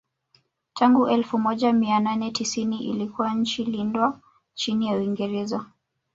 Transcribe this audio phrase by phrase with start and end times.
[0.73, 4.19] Tangu elfu moja mia nane tisini ilikuwa nchi lindwa
[4.53, 5.65] chini ya Uingereza